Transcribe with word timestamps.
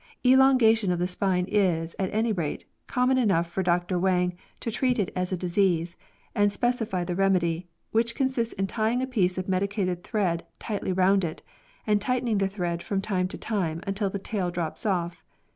Elongation 0.25 0.91
of 0.91 0.97
the 0.97 1.05
spine 1.05 1.45
is, 1.47 1.95
at 1.99 2.11
any 2.11 2.31
rate, 2.31 2.65
common 2.87 3.19
enough 3.19 3.47
for 3.47 3.61
Dr 3.61 3.99
Wang 3.99 4.35
to 4.59 4.71
treat 4.71 4.97
it 4.97 5.11
as 5.15 5.31
a 5.31 5.37
disease 5.37 5.95
and 6.33 6.51
specify 6.51 7.03
the 7.03 7.15
remedy, 7.15 7.67
which 7.91 8.15
consists 8.15 8.55
in 8.55 8.65
tying 8.65 9.03
a 9.03 9.05
piece 9.05 9.37
of 9.37 9.47
medicated 9.47 10.03
thread 10.03 10.43
tightly 10.57 10.91
round 10.91 11.23
it, 11.23 11.43
and 11.85 12.01
tightening 12.01 12.39
the 12.39 12.47
thread 12.47 12.81
from 12.81 12.99
time 12.99 13.27
to 13.27 13.37
time 13.37 13.79
until 13.85 14.09
the 14.09 14.17
tail 14.17 14.49
drops 14.49 14.85
oflf. 14.85 15.21